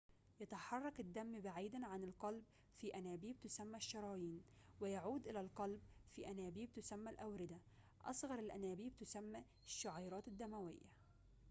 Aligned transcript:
يتحرك 0.39 0.99
الدم 0.99 1.41
بعيداً 1.41 1.85
عن 1.85 2.03
القلب 2.03 2.43
في 2.77 2.95
أنابيب 2.95 3.39
تسمى 3.39 3.77
الشرايين 3.77 4.41
ويعود 4.79 5.27
إلى 5.27 5.39
القلب 5.41 5.79
في 6.15 6.27
أنابيب 6.31 6.71
تسمى 6.73 7.09
الأوردة 7.09 7.57
أصغر 8.05 8.39
الأنابيب 8.39 8.93
تسمى 8.99 9.43
الشعيرات 9.65 10.27
الدموية 10.27 10.79